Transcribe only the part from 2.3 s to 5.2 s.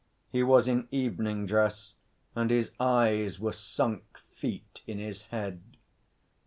and his eyes were sunk feet in